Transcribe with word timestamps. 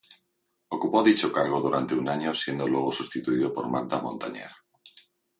Ocupó 0.69 1.03
dicho 1.03 1.31
cargo 1.31 1.61
durante 1.61 1.93
un 1.93 2.09
año, 2.09 2.33
siendo 2.33 2.67
luego 2.67 2.91
sustituido 2.91 3.53
por 3.53 3.69
Martha 3.69 4.01
Montaner. 4.01 4.49